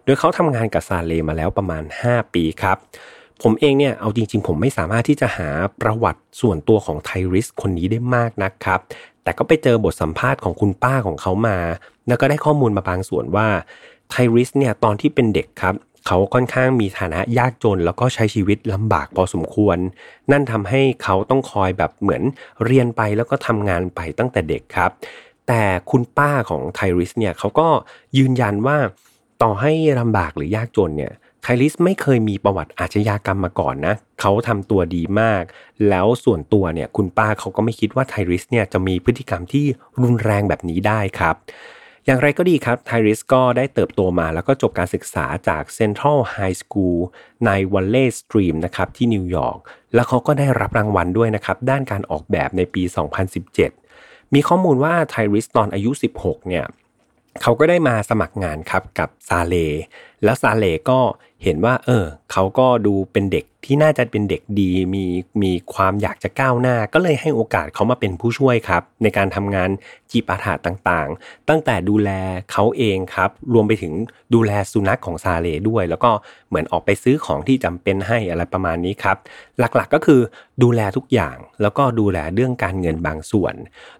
[0.05, 2.77] โดยเขาทำงานกับซาเลมาแล้วประมาณ 5 ปีครับ
[3.41, 5.50] ผมเองเนี่ยเอาจริง ๆ ผมไม่สามารถที่จะหา
[5.81, 8.79] ประวัติส่วนตัวของไทริสคนนี้ได้มากนักครับ
[9.24, 11.58] แต่ก็ไปเจอบทสัมภาษณ์ของคุณป้าของเขามา
[12.08, 13.48] แล้วก็ได้ข้อมูลมาบางส่วนว่า
[14.10, 15.75] ไทริสเนี่ยตอนที่เป็นเด็กครับ
[16.08, 19.77] เขาค่อนข้างมีฐานะยากจนแล้วก็ใช้ชีวิตลำบากพอสมควร
[20.31, 22.22] นั่นทำให้เขาต้องคอยแบบเหมือน
[22.65, 24.91] เรียนไปแล้วก็ทำงานไปตั้งแต่เด็กครับ
[25.48, 27.67] แต่คุณป้าของไทริสเนี่ยเขาก็
[28.17, 28.77] ยืนยันว่า
[29.42, 35.44] ต่อให้ลำบากหรือยากจนเนี่ยไทริสไม่เคยมีประวัติอาชญากรรมมาก่อนนะเขาทำตัวดีมาก
[35.90, 39.66] แล้วส่วนตัวเนี่ยคุณป้าเขาก็ไม่คิดว่าไทริสเนี่ยจะมีพฤติกรรมที่
[40.02, 41.36] รุนแรงแบบนี้ได้ครับ
[42.06, 46.98] อย่างไรก็ดีครับไทริสก็ได้เติบโตมาแล้วก็จบการศึกษาจาก Central High School
[47.46, 49.58] ใน Valley Stream นะครับที่นิวยอร์ก
[49.94, 52.84] แล้วเขาก็ได้รับรางวัลด้วยนะครับด้านการออกแบบในปี
[53.60, 56.66] 2017 มีข้อมูลว่าไทริสตอนอายุ 16 เนี่ย
[57.41, 59.55] เขาก็ได้มาสมัครงานครับกับซาเล
[60.24, 61.00] แล้วซาเลก็
[61.44, 65.05] เห็นว่า เออ เขาก็ดูเป็นเด็กที่น่าจะเป็นเด็กดี มี
[65.44, 69.70] มีความอยากจะก้าวหน้า ก็เลยให้โอกาสเขามาเป็นผู้ช่วยครับ ในการทำงาน
[70.12, 72.10] จีปาถาต่างๆ ตั้งแต่ดูแล
[72.51, 73.94] เขาเองครับ รวมไปถึง
[74.34, 76.12] ดูแลสุนัขของซาเลด้วย แล้วก็
[76.50, 79.18] เหมือนออกไปซื้อของที่จำเป็นให้อะไรประมาณนี้ครับ
[79.60, 80.22] หลักๆก็คือ
[80.64, 83.53] ดูแลทุกอย่าง แล้วก็ดูแลเรื่องการเงินบางส่วน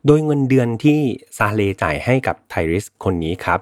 [0.06, 1.00] โดยเงินเดือนที่
[1.38, 3.60] ซาเลจ่ายให้กับไทริสคนนี้ครับ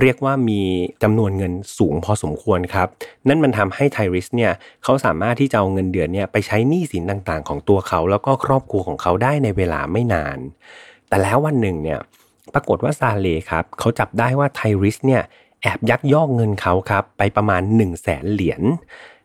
[0.00, 0.60] เรียกว่ามี
[1.02, 2.88] จำนวนเงินสูงพอสมควรครับ
[3.28, 4.52] นั่นมันทำให้ไทริสเนี่ย
[4.84, 10.38] เขาสามารถที่จะเอาเงินเดือนเนี่ยไปใช้หนี้สินต่างๆ ของตัวเขาแล้วก็ครอบครัวของเขาได้ในเวลาไม่นาน
[11.08, 12.00] แต่แล้ววันหนึ่งเนี่ย
[12.54, 15.22] ปรากฏว่าซาเลครับเขาจับได้ว่าไทริสเนี่ย
[15.62, 18.62] แอบยักยอกเงินเขาครับไปประมาณ1นึ่งแสนเหรียญ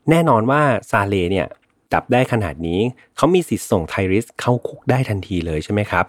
[0.09, 1.47] แน่นอนว่าซาเลเนี่ย
[1.93, 2.79] จับได้ขนาดนี้
[3.17, 6.05] เขามีสิทธิ์ส่งไทริสเข้าคุกได้ทันทีเลยใช่ไหมครับ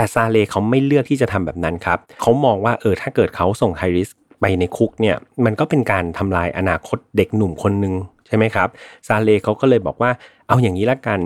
[0.00, 4.08] แต่ซาเลเขาไม่เลือกที่จะทำแบบนั้นครับเขามองว่าเออถ้าเกิดเขาส่งไทริส
[4.40, 7.94] ไปในคุกเนี่ยมันก็เป็นการทำลายอนาคตเด็กหนุ่มคนหนึ่ง
[8.26, 8.68] ใช่ไหมครับ
[9.08, 10.10] ซาเลเขาก็เลยบอกว่า
[10.48, 11.20] เอาอย่างนี้ละกัน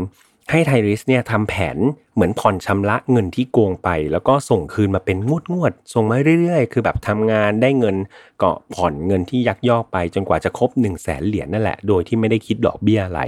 [0.51, 1.79] ให้ไทริสเนี่ยทำแผน
[2.15, 7.97] เหมือนผ่อนชำระเงินที่โกงไป แล้วก็ส่งคืนมาเป็นงวดงวดส่งมาเรื่อยๆ คือแบบทำงานได้เงิน
[8.43, 13.23] ก็ผ่อนเงินที่ยักยอกไป จนกว่าจะครบ1นึ่งแสนเหรียญนั่นแหละโดยที่ไม่ได้คิดดอกเบี้ยอะไร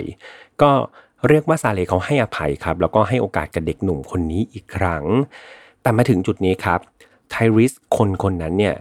[0.62, 0.70] ก็
[1.28, 5.04] เรียกว่าซาเลเขาให้อภัยครับ แล้วก็ให้โอกาสกับเด็กหนุ่มคนนี้อีกครั้ง
[5.82, 6.80] แต่มาถึงจุดนี้ครับ
[7.30, 8.74] ไทริสคนคนนั้นเนี่ย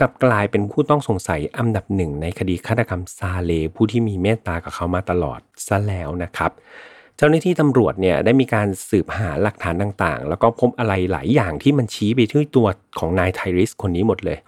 [0.00, 6.50] กลับกลายเป็นผู้ต้องสงสัยอันดับหนึ่งในคดีฆาตกรรมซาเลผู้ที่มีเมตตากับเขามาตลอดซะแล้วนะครับ
[7.16, 12.66] เจ้าหน้าที่ตำรวจเนี่ยได้มีการสืบหาหลักฐานต่างๆ แล้วก็พบอะไรหลายอย่างที่มันชี้ไปที่ตัว
[12.98, 14.38] ของนายไทริสคนนี้หมดเลย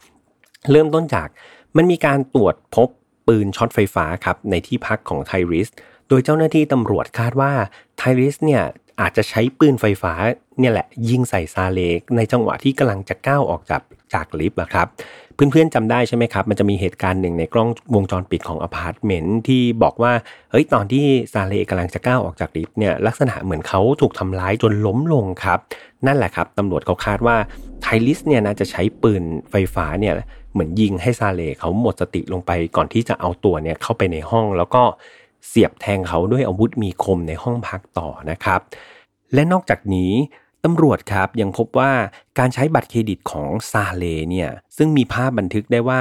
[0.71, 1.29] เริ่มต้นจาก
[1.77, 2.89] มันมีการตรวจพบ
[3.27, 5.69] ปืนช็อตไฟฟ้าครับในที่พักของไทริส
[6.13, 7.53] โดยเจ้าหน้าที่ตำรวจคาดว่า
[7.97, 8.63] ไทริสเนี่ย
[9.01, 10.15] อาจจะใช้ปืนไฟฟ้า
[10.61, 13.83] เนี่ยแหละ ยิงใส่ซาเลในจังหวะที่กำลังจะก้าวออกจาก
[14.15, 14.87] จากลิฟต์ครับ
[15.35, 20.13] เพื่อนๆจำได้ใช่ไหมครับ มันจะมีเหตุการณ์หนึ่งในกล้องวงจรปิดของอพาร์ตเมนต์ที่บอกว่า
[20.51, 25.59] เฮ้ยตอนที่ซาเลกำลังจะก้าวออกจากลิฟต์เนี่ยลักษณะเหมือนเขาถูกทำร้ายจนล้มลงครับ
[26.07, 27.37] นั่นแหละครับตำรวจเขาคาดว่า
[27.83, 30.15] ไทริสเนี่ยนะจะใช้ปืนไฟฟ้าเนี่ย
[30.53, 34.83] เหมือนยิงให้ซาเลเขาหมดสติลงไปก่อนที่จะเอาตัวเนี่ยเข้าไปในห้องแล้วก็
[35.47, 38.61] เสียบแทงเขาด้วยอาวุธมีคมในห้องพักต่อนะครับ
[39.35, 40.13] และนอกจากนี้
[40.65, 41.93] ตำรวจครับยังพบว่า
[42.39, 46.01] การใช้บัตรเครดิตของซาเลเนี่ยซึ่งมีภาพบันทึกได้ว่า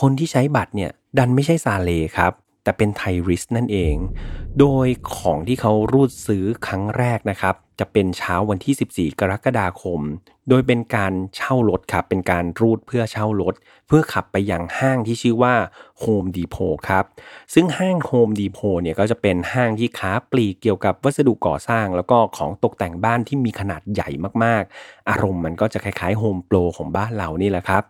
[0.00, 3.94] คนที่ใช้บัตรเนี่ยดันไม่ใช่ซาเลครับ แต่เป็นไทริสนั่นเอง
[4.60, 10.00] โดยของที่เขารูดซื้อครั้งแรกนะครับ จะเป็นเช้าวันที่ 14 กรกฎาคม
[10.48, 13.54] โดยเป็นการเช่ารถครับ เป็นการรูดเพื่อเช่ารถ
[13.86, 15.54] เพื่อขับไปยังห้างที่ชื่อว่า
[16.02, 17.04] Home Depot ครับ
[17.54, 24.08] ซึ่งห้าง Home Depot เนี่ยก็จะเป็นห้างที่ค้าปลีกเกี่ยวกับวัสดุก่อสร้าง แล้วก็ของตกแต่งบ้านที่มีขนาดใหญ่
[24.44, 27.82] มากๆ อารมณ์มันก็จะคล้ายๆ Home Pro ของบ้านเรานี่แหละครับ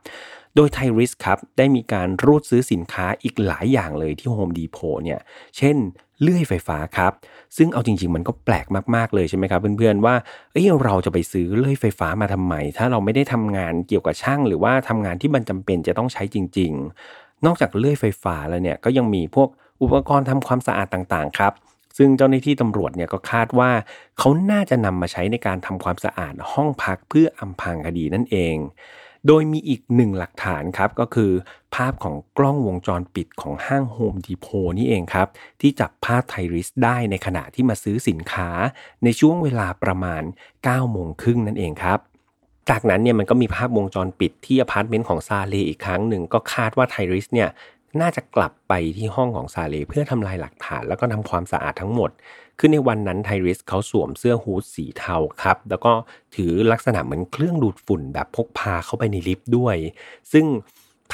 [0.55, 5.21] โดยไทริสครับได้มีการรูดซื้อสินค้าอีกหลายอย่างเลยที่ Home Depot เนี่ย
[5.57, 5.77] เช่น
[6.23, 7.13] เลื่อยไฟฟ้าครับ
[7.57, 10.15] ซึ่งเอาจริง ๆ มันก็แปลกมากๆเลยใช่ไหมครับเพื่อนๆว่า
[10.53, 16.73] เอ้ยเราจะไปซื้อเลื่อยไฟฟ้ามาทำไม ถ้าเราไม่ได้ทำงานเกี่ยวกับช่าง หรือว่าทำงานที่มันจำเป็นจะต้องใช้จริง
[17.09, 19.49] ๆ นอกจากเลื่อยไฟฟ้าแล้วเนี่ยก็ยังมีพวก
[19.83, 21.53] อุปกรณ์ทำความสะอาดต่างๆครับ
[21.99, 23.71] ซึ่งเจ้าหน้าที่ตำรวจเนี่ยก็คาดว่า
[24.19, 28.57] เขาน่าจะนำมาใช้ในการทำความสะอาดห้องพักเพื่ออำพรางคดีนั่นเอง
[29.27, 31.33] โดยมีอีกหนึ่งหลักฐานครับก็คือ
[31.75, 34.47] ภาพของกล้องวงจรปิดของห้างโฮมดีโพ
[34.79, 35.29] นี่เองครับ
[35.61, 38.49] ที่จับภาพไทริสได้ในขณะที่มาซื้อสินค้า
[39.05, 40.23] ในช่วงเวลาประมาณ
[40.57, 41.99] 9โมงครึ่งนั่นเองครับ
[42.71, 47.49] จากนั้นเนี่ยมันก็มีภาพวงจรปิดที่อพาร์ตเมนต์ของซาเลอีกครั้งหนึ่งก็คาดว่าไทริสเนี่ย
[48.01, 52.11] น่าจะกลับไปที่ห้องของซาเลเพื่อทำลายหลักฐานแล้วก็ทำความสะอาดทั้งหมด
[52.59, 55.93] คือในวันนั้นไทริสเขาสวมเสื้อฮูดสีเทาครับ แล้วก็
[56.37, 59.77] ถือลักษณะเหมือนเครื่องดูดฝุ่นแบบพกพาเข้าไปในลิฟต์ด้วย
[60.33, 60.47] ซึ่ง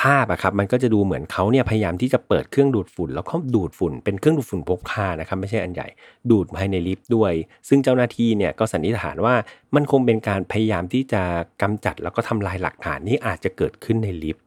[0.01, 5.89] ภาพอะครับมันก็จะดูเหมือนเขาเนี่ยพยายามที่จะเปิดเครื่องดูดฝุ่น แล้วก็ดูดฝุ่นเป็นเครื่องดูดฝุ่นพกพานะครับไม่ใช่อันใหญ่
[6.31, 7.33] ดูดภายในลิฟต์ด้วย
[7.69, 9.35] ซึ่งเจ้าหน้าที่เนี่ยก็สันนิษฐานว่า
[9.75, 11.23] มันคงเป็นการพยายามที่จะ
[11.63, 14.45] กำจัดแล้วก็ทำลายหลักฐานที่อาจจะเกิดขึ้นในลิฟต์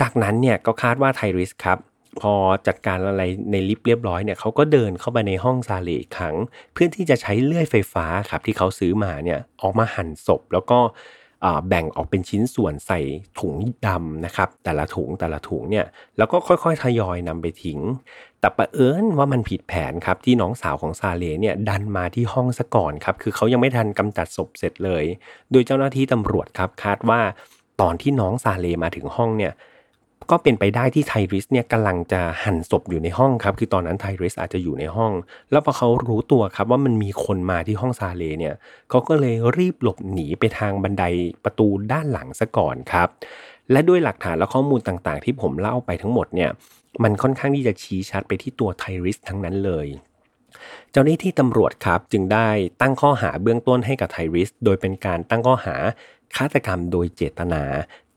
[0.00, 1.78] จากนั้นเนี่ยก็คาดว่าไทริสครับ
[2.20, 2.34] พอ
[2.66, 3.22] จัดการอะไร
[3.52, 6.36] ในลิฟต์เรียบร้อยเนี่ยเขาก็เดินเข้าไปในห้องซาเลอีกครั้ง
[6.72, 10.78] เพื่อที่จะใช้เลื่อยไฟฟ้าครับที่เขาซื้อมาเนี่ยออกมาหั่นศพ แล้วก็
[11.68, 13.00] แบ่งออกเป็นชิ้นส่วนใส่
[13.40, 13.54] ถุง
[13.86, 15.86] ดำนะครับ แต่ละถุงแต่ละถุงเนี่ย
[16.18, 17.80] แล้วก็ค่อยๆทยอยนำไปทิ้ง
[18.40, 25.04] แต่ประเอิญว่ามันผิดแผนครับที่น้องสาวของซาเลเนี่ยดันมาที่ห้องซะก่อนครับคือเขายังไม่ทันกำจัดศพเสร็จเลย
[25.50, 27.20] โดยเจ้าหน้าที่ตำรวจครับคาดว่า
[27.80, 29.52] ตอนที่น้องซาเลมาถึงห้องเนี่ย
[30.30, 35.12] ก็เป็นไปได้ที่ไทริสเนี่ยกำลังจะหั่นศพอยู่ในห้องครับ คือตอนนั้นไทริสอาจจะอยู่ในห้อง
[35.50, 38.54] แล้วพอเขารู้ตัวครับว่ามันมีคนมาที่ห้องซาเลเนี่ย
[38.90, 41.04] เขาก็เลยรีบหลบหนีไปทางบันได
[41.44, 43.08] ประตูด้านหลังซะก่อนครับ
[43.70, 46.50] และด้วยหลักฐานและข้อมูลต่างๆ ที่ผมเล่าไปทั้งหมดเนี่ย
[47.02, 49.86] มันค่อนข้างที่จะชี้ชัดไปที่ตัวไทริสทั้งนั้นเลย
[50.90, 52.48] เจ้าหน้าที่ตำรวจครับจึงได้
[52.80, 55.76] ตั้งข้อหาเบื้องต้นให้กับไทริส โดยเป็นการตั้งข้อหา
[56.36, 57.62] ฆาตกรรมโดยเจตนา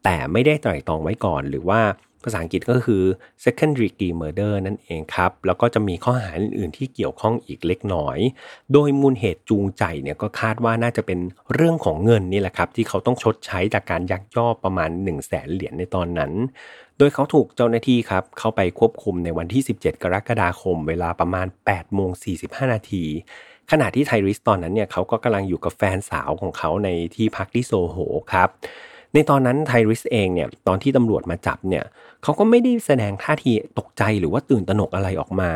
[0.05, 1.81] แต่ไม่ได้ไตร่ตรองไว้ก่อน หรือว่า
[2.23, 3.03] ภาษาอังกฤษก็คือ
[3.43, 8.17] second degree murder นั่นเองครับ แล้วก็จะมีข้อหาอื่นๆที่เกี่ยวข้องอีกเล็กน้อย
[8.73, 11.19] โดยมูลเหตุจูงใจเนี่ยก็คาดว่าน่าจะเป็น
[11.53, 16.31] เรื่องของเงินนี่แหละครับ ที่เขาต้องชดใช้จากการยักยอกประมาณ 1 0 0 0 0แสนเหรียญในตอนนั้น
[16.97, 23.05] โดยเขาถูกเจ้าหน้าที่ครับ เข้าไปควบคุมในวันที่ 17 กรกฎาคม เวลาประมาณ8โมง45 นาที
[23.71, 27.97] ขณะที่ไทริสตอนนั้นเนี่ยเขาก็กำลังอยู่กับแฟนสาวของเขาในที่พักที่โซโห
[28.33, 28.49] ครับ
[29.15, 31.84] ในตอนนั้นไทริสเองเนี่ยตอนที่ตำรวจมาจับเนี่ย
[32.23, 35.51] เขาก็ไม่ได้แสดงท่าทีตกใจหรือว่าตื่นตระหนกอะไรออกมา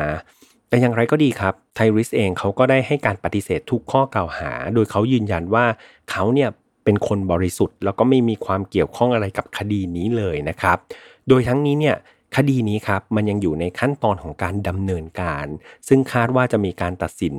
[0.68, 5.64] แต่อย่างไรก็ดีครับไทริสเองเขาก็ได้ให้การปฏิเสธทุกข้อกล่าวหา โดยเขายืนยันว่า
[6.10, 6.48] เขาเนี่ย
[6.84, 10.78] เป็นคนบริสุทธิ์ แล้วก็ไม่มีความเกี่ยวข้องอะไรกับคดีนี้เลยนะครับ
[11.28, 11.96] โดยทั้งนี้เนี่ย
[12.36, 15.46] คดีนี้ครับมันยังอยู่ในขั้นตอนของการดำเนินการ
[15.88, 17.36] ซึ่งคาดว่าจะมีการตัดสิน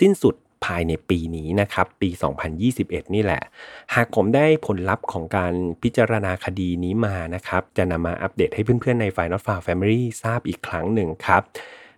[0.00, 2.10] สิ้นสุด ภายในปีนี้นะครับ ปี
[2.62, 3.42] 2021 นี่แหละ
[3.94, 11.42] หากผมได้ผลลัพธ์ของการพิจารณาคดีนี้มานะครับ จะนำมาอัปเดตให้เพื่อนๆใน Final f a r Family ทราบอีกครั้งหนึ่งครับ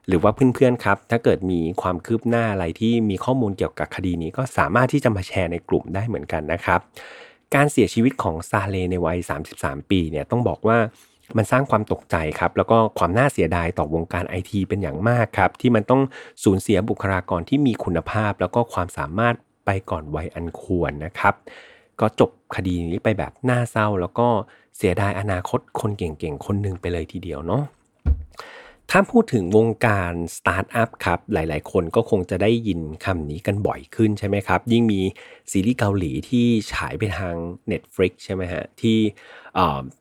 [0.06, 6.80] หรือว่าเพื่อนๆครับ ถ้าเกิดมีความคืบหน้าอะไรที่มีข้อมูลเกี่ยวกับคดีนี้ก็สามารถที่จะมาแชร์ในกลุ่มได้เหมือนกันนะครับ
[7.54, 9.18] การเสียชีวิตของซาเลในวัย
[9.54, 10.78] 33 ปีเนี่ยต้องบอกว่า
[11.36, 16.02] มันสร้างความตกใจครับแล้วก็ความน่าเสียดายต่อวงการไอทีเป็นอย่างมากครับที่มันต้อง
[16.44, 19.34] สูญเสียบุคลากรที่มีคุณภาพ แล้วก็ความสามารถ
[19.66, 21.34] ไปก่อนวัยอันควรนะครับ
[22.00, 24.28] ก็จบคดีนี้ไปแบบน่าเศร้า แล้วก็
[24.76, 27.64] เสียดายอนาคตคนเก่งๆ คนหนึ่งไปเลยทีเดียวเนาะ
[28.90, 35.00] ถ้าพูดถึงวงการสตาร์ทอัพครับ หลายๆ คนก็คงจะได้ยินคำนี้กันบ่อยขึ้นใช่ไหมครับ ยิ่งมี
[35.50, 37.34] ซีรีส์เกาหลีที่ฉายไปทาง
[37.70, 38.98] Netflix ใช่ไหมฮะ ที่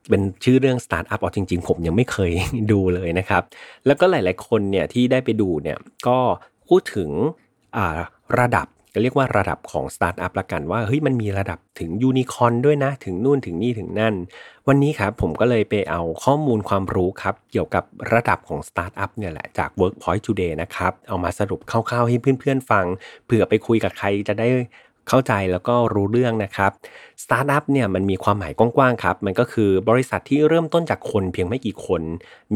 [0.10, 2.32] เป็นชื่อเรื่องสตาร์ทอัพเอาจริง ๆ ผมยังไม่เคย
[2.72, 3.44] ดูเลยนะครับ
[3.86, 6.18] แล้วก็หลาย ๆ คนเนี่ยที่ได้ไปดูเนี่ยก็
[6.68, 7.10] พูดถึง
[8.40, 14.16] ระดับก็เรียกว่าระดับของสตาร์ทอัพละกันว่าเฮ้ยมันมีระดับถึงยูนิคอนด้วยนะ ถึงนู่นถึงนี่ถึงนั่น
[14.68, 17.84] วันนี้ครับผมก็เลยไปเอาข้อมูลความรู้ครับ เกี่ยวกับ
[18.14, 22.86] ระดับของสตาร์ทอัพเนี่ยแหละจาก Workpoint Today นะครับ เอามาสรุปคร่าวๆให้เพื่อนๆฟัง
[23.26, 24.48] เผื่อไปคุยกับใครจะได้
[25.10, 26.72] เข้าใจแล้วก็รู้เรื่องนะครับ
[27.24, 32.02] สตาร์ทอัพเนี่ยมันมีความหมายกว้างๆครับ มันก็คือบริษัทที่เริ่มต้นจากคนเพียงไม่กี่คน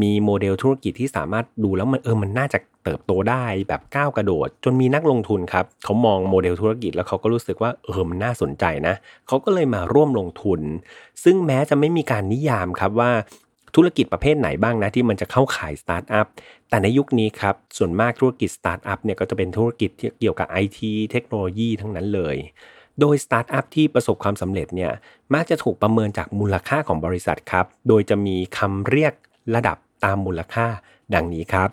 [0.02, 8.94] มีโมเดลธุรกิจที่สามารถดูแล้วมันเออมันน่าจะเติบโตได้แบบก้าวกระโดด จนมีนักลงทุนครับเขามองโมเดลธุรกิจแล้วเขาก็รู้สึกว่าเออมันน่าสนใจนะ
[9.26, 10.60] เขาก็เลยมาร่วมลงทุน
[11.24, 13.10] ซึ่งแม้จะไม่มีการนิยามครับว่า
[13.74, 16.26] ธุรกิจประเภทไหนบ้างนะที่มันจะเข้าข่ายสตาร์ทอัพ
[16.68, 22.36] แต่ในยุคนี้ครับส่วนมากธุรกิจสตาร์ทอัพเนี่ยก็จะเป็นธุรกิจที่เกี่ยวกับไอทีเทคโนโลยีทั้งนั้นเลย
[23.00, 24.92] โดยสตาร์ทอัพที่ประสบความสำเร็จเนี่ย
[25.34, 29.12] มักจะถูกประเมินจากมูลค่าของบริษัทครับโดยจะมีคำเรียก
[29.54, 30.66] ระดับตามมูลค่า
[31.14, 31.68] ดังนี้ครับ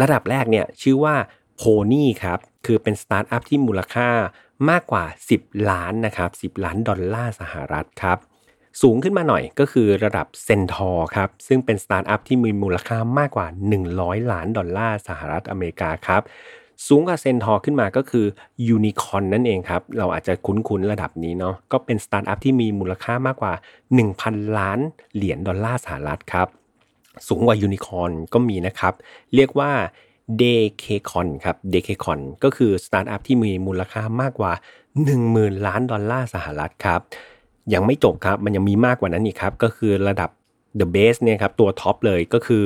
[0.00, 1.14] ระดับแรกเนี่ยชื่อว่า
[1.56, 4.08] pony ครับคือเป็นสตาร์ทอัพที่มูลค่า
[4.70, 5.04] มากกว่า
[5.36, 8.18] 10 ล้านนะครับ10 ล้านดอลลาร์สหรัฐครับ
[8.82, 13.46] สูงขึ้นมาหน่อยก็คือระดับเซนทอร์ครับ ซึ่งเป็นสตาร์ทอัพที่มีมูลค่ามากกว่า
[13.88, 16.22] 100 ล้านดอลลาร์สหรัฐอเมริกาครับ
[16.86, 18.26] สูงกว่าเซนทอร์ขึ้นมาก็คือ
[18.68, 23.52] ยูนิคอนนั่นเองครับ เราอาจจะคุ้นๆระดับนี้เนาะก็เป็นสตาร์ทอัพที่มีมูลค่ามากกว่า
[24.04, 24.78] 1,000 ล้าน
[25.14, 26.48] เหรียญดอลลาร์สหรัฐครับ
[27.28, 28.94] สูงกว่ายูนิคอนก็มีนะครับ
[29.34, 29.70] เรียกว่า
[30.40, 30.42] d
[30.82, 34.52] k c o n ครับ d k c o n ก็คือสตาร์ทอัพที่มีมูลค่ามากกว่า
[35.08, 37.00] 10,000 ล้านดอลลาร์สหรัฐครับ
[37.74, 40.30] ยังไม่จบครับ มันยังมีมากกว่านั้นอีกครับ ก็คือระดับ
[40.78, 42.64] the best เนี่ยครับตัวท็อปเลยก็คือ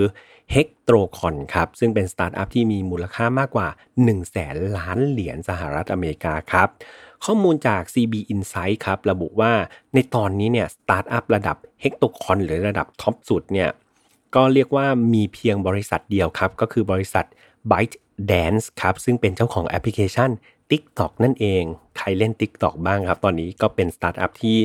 [0.55, 4.21] h e c t r o c o n ครับ ซึ่งเป็นสตาร์ทอัพที่มีมูลค่ามากกว่า 1 0 0 0
[4.21, 6.69] 0แสนล้านเหรียญสหรัฐอเมริกาครับ
[7.25, 9.53] ข้อมูลจาก CB Insights ครับ ระบุว่า
[9.95, 13.71] ในตอนนี้เนี่ยสตาร์ทอัพระดับ h e c t o c o n หรือระดับท็อปสุดเนี่ย
[14.35, 17.25] ก็เรียกว่ามีเพียงบริษัทเดียวครับ ก็คือบริษัท
[17.71, 20.31] ByteDance ครับ ซึ่งเป็นเจ้าของแอปพลิเคชัน
[20.71, 21.63] TikTok นั่นเอง
[21.99, 24.57] ใครเล่น TikTok บ้างครับ ตอนนี้ก็เป็นสตาร์ทอัพที่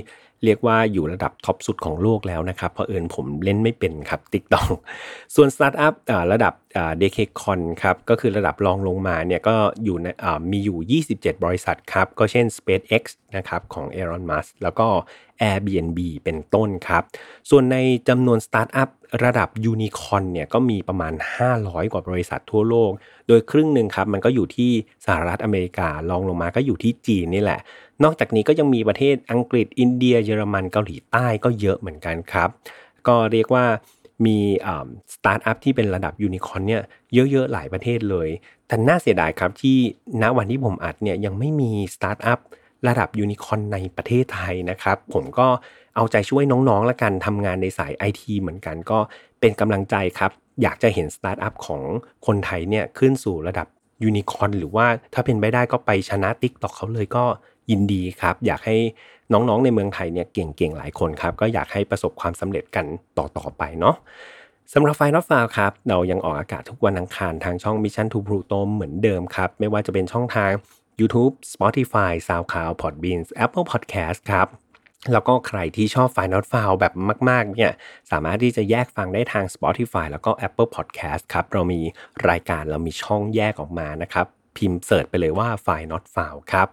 [0.44, 4.70] เรียกว่าอยู่ระดับท็อปสุดของโลกแล้วนะครับ เพราะเอิญผมเล่นไม่เป็นครับ TikTok
[5.36, 5.94] ส่วนสตาร์ทอัพ
[6.32, 10.08] ระดับ decacorn ครับก็คือระดับรองลงมาเนี่ยก็อยู่ใน
[10.52, 13.04] มีอยู่ 27 บริษัทครับ ก็เช่น SpaceX
[13.38, 14.88] นะครับของ Elon Musk แล้วก็
[15.42, 17.04] Airbnb เป็นต้นครับ
[17.50, 17.78] ส่วนใน
[18.10, 18.90] จำนวนสตาร์ทอัพ
[19.24, 21.14] ระดับยูนิคอนเนี่ยก็มีประมาณ
[21.54, 22.92] 500 กว่าบริษัททั่วโลก
[23.28, 24.72] โดยครึ่งหนึ่งครับ มันก็อยู่ที่
[25.06, 27.60] สหรัฐอเมริการองลงมาก็อยู่ที่จีนนี่แหละ
[28.04, 32.50] นอกจากนี้ก็ยังมีประเทศอังกฤษอินเดียเยอรมันเกาหลีใต้ก็เยอะเหมือนกันครับ
[33.08, 33.66] ก็เรียกว่า
[34.26, 34.38] มี
[35.14, 36.82] สตาร์ทอัพที่เป็นระดับยูนิคอนเนี่ย
[37.32, 38.30] เยอะๆหลายประเทศเลย
[38.68, 39.78] แต่น่าเสียดายครับที่
[40.22, 42.40] ณวันที่ผมอัดเนี่ยยังไม่มีสตาร์ทอัพ
[42.88, 45.48] ระดับยูนิคอนในประเทศไทยนะครับ ผมก็
[45.96, 49.00] เอาใจช่วยน้องๆ ละกันทำงานในสายไอทีเหมือนกันก็
[49.40, 51.82] เป็นกำลังใจครับ อยากจะเห็นสตาร์ทอัพของ
[52.26, 53.68] คนไทยเนี่ยขึ้นสู่ระดับ
[54.04, 57.26] ยูนิคอนหรือว่าถ้าเป็นไปได้ก็ไปชนะ TikTok เขาเลยก็
[57.72, 58.78] ยินดีครับ อยากให้
[59.34, 62.86] น้องๆในเมืองไทยเนี่ยเก่งๆหลายคนครับ ก็อยากให้ประสบความสำเร็จกัน
[63.18, 63.96] ต่อๆไปเนาะ
[64.74, 70.52] สำหรับไฟนอตฟาวครับ เรายังออกอากาศทุกวันอังคารทางช่อง Mission to Pluto เหมือนเดิมครับ ไม่ว่าจะเป็นช่องทาง
[71.00, 74.48] YouTube Spotify SoundCloud Podbean Apple Podcast ครับ
[75.12, 76.94] แล้วก็ใครที่ชอบ Final f i l e แบบ
[77.30, 77.72] มาก ๆ เนี่ย
[78.12, 81.82] สามารถที่จะแยกฟังได้ทาง Spotify แล้วก็ Apple Podcast ครับ เรามี
[82.30, 86.68] รายการเรามีช่องแยกออกมานะครับ พิมพ์เสิร์ชไปเลยว่า f i not found ครับ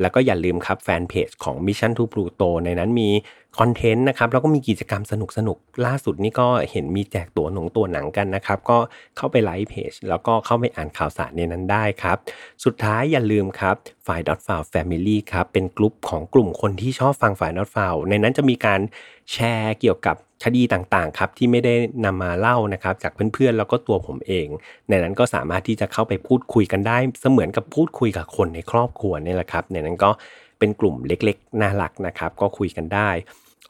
[0.00, 3.10] แล้วก็อย่าลืมครับแฟนเพจของ Mission to Pluto ในนั้นมี
[3.58, 8.78] คอนเทนต์นะครับแล้วก็มีกิจกรรมสนุกสนุกล่าสุดนี่ก็เห็นมีแจกตัวหนงตัวหนังกันนะครับ ก็
[9.16, 12.16] เข้าไปไลค์เพจแล้วก็เข้าไปอ่านข่าวสารในนั้นได้ครับ
[12.64, 18.80] สุดท้ายอย่าลืมครับฝ่าย Dot f o u n Family ครับเป็นกลุ่มของกลุ่มคนที่ชอบฟังฝ่าย Dot f o u n ในนั้นจะมีการ
[19.32, 24.46] แชร์เกี่ยวกับคดีต่างๆครับที่ไม่ได้นำมาเล่านะครับ จากเพื่อนๆแล้วก็ตัวผมเอง
[24.88, 30.10] ในนั้นก็สามารถที่จะเข้าไปพูดคุยกันได้ เสมือนกับพูดคุยกับคนในครอบครัวนี่แหละครับ ในนั้นก็
[30.58, 33.10] เป็นกลุ่มเล็กๆน่ารักนะครับ ก็คุยกันได้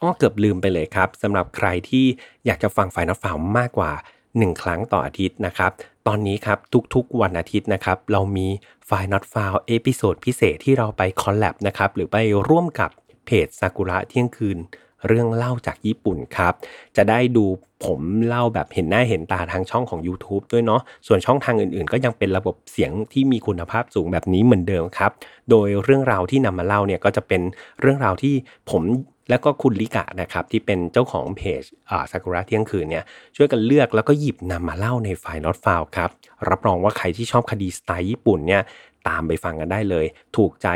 [0.03, 2.07] อ้อเกือบลืมไปเลยครับสำหรับใครที่
[2.47, 3.93] อยากจะฟัง File Not Found มากกว่า
[4.27, 5.71] 1 ครั้งต่ออาทิตย์นะครับ
[6.07, 6.59] ตอนนี้ครับ
[6.95, 8.49] ทุกๆวันอาทิตย์นะครับ เรามี
[8.87, 12.17] ไฟล์ not f าว episode พิเศษที่เราไป collab นะครับ หรือไป
[12.49, 12.91] ร่วมกับ
[13.27, 14.59] เพจซากุระเที่ยงคืน
[15.07, 16.55] เรื่องเล่าจากญี่ปุ่นครับ
[16.97, 17.45] จะได้ดู
[17.85, 25.11] ผมเล่าแบบเห็นหน้าเห็นตาทางช่องของ YouTube ด้วยเนาะ ส่วนช่องทางอื่นๆ ก็ยังเป็นระบบเสียงที่มีคุณภาพสูงแบบนี้เหมือนเดิมครับ
[25.51, 27.43] โดยเรื่องราวที่นำมาเล่าเนี่ยก็จะเป็น
[27.81, 28.35] เรื่องราวที่
[28.71, 28.83] ผม
[29.31, 33.05] และก็คุณลิกะนะครับที่เป็นเจ้าของเพจอ่าซากุระเที่ยงคืนเนี่ย
[33.37, 36.11] ช่วยกันเลือกแล้วก็หยิบนำมาเล่าในไฟล์ not f าวครับ
[36.51, 38.63] รับรองว่าใครที่ชอบคดีสไตล์ญี่ปุ่นเนี่ย
[39.09, 40.69] ตามไปฟังกันได้เลย ถูกใจ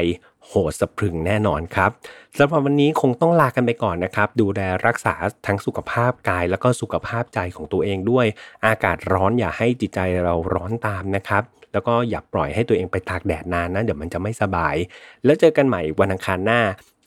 [0.47, 1.91] โหดสะพรึงแน่นอนครับ
[2.35, 5.15] สำหรับวันนี้คงต้องลากันไปก่อนนะครับ ดูแลรักษา
[5.47, 8.27] ทั้งสุขภาพกาย แล้วก็สุขภาพใจของตัวเองด้วย
[8.67, 14.77] อากาศร้อนอย่าให้จิตใจเราร้อนตามนะครับ แล้วก็อย่าปล่อยให้ตัวเองไปตากแดดนานนะ เดี๋ยวมันจะไม่สบาย
[15.25, 16.61] แล้วเจอกันใหม่วันอังคารหน้า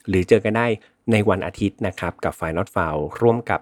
[0.08, 0.66] หรือเจอกันได้
[1.12, 3.60] ในวันอาทิตย์นะครับกับ File Not Found ร่วมกับ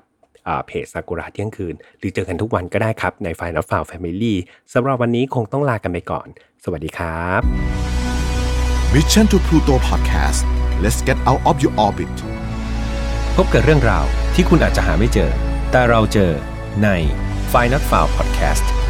[0.66, 4.38] เพจซากุระเที่ยงคืน หรือเจอกันทุกวันก็ได้ครับใน File Not Found Family
[4.72, 6.26] สำหรับวันนี้คงต้องลากันไปก่อน
[6.64, 7.40] สวัสดีครับ
[8.94, 10.40] Mission to Pluto Podcast
[10.82, 12.16] let's get out of your orbit
[13.36, 15.30] พบกับเรื่องราวที่คุณอาจจะหาไม่เจอ
[15.70, 16.32] แต่เราเจอ
[16.82, 16.88] ใน
[17.52, 18.81] f i n a l f i l e Podcast